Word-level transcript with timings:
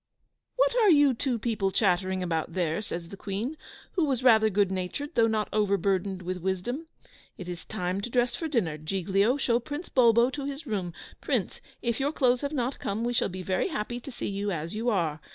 "What 0.55 0.75
are 0.77 0.89
you 0.89 1.13
two 1.13 1.37
people 1.37 1.69
chattering 1.69 2.23
about 2.23 2.53
there?" 2.53 2.81
says 2.81 3.09
the 3.09 3.15
Queen, 3.17 3.55
who 3.91 4.03
was 4.05 4.23
rather 4.23 4.49
good 4.49 4.71
natured, 4.71 5.11
though 5.13 5.27
not 5.27 5.47
overburdened 5.53 6.23
with 6.23 6.37
wisdom. 6.41 6.87
"It 7.37 7.47
is 7.47 7.65
time 7.65 8.01
to 8.01 8.09
dress 8.09 8.33
for 8.33 8.47
dinner. 8.47 8.79
Giglio, 8.79 9.37
show 9.37 9.59
Prince 9.59 9.89
Bulbo 9.89 10.31
to 10.31 10.45
his 10.45 10.65
room. 10.65 10.91
Prince, 11.21 11.61
if 11.83 11.99
your 11.99 12.11
clothes 12.11 12.41
have 12.41 12.51
not 12.51 12.79
come, 12.79 13.03
we 13.03 13.13
shall 13.13 13.29
be 13.29 13.43
very 13.43 13.67
happy 13.67 13.99
to 13.99 14.11
see 14.11 14.27
you 14.27 14.49
as 14.51 14.73
you 14.73 14.89
are." 14.89 15.21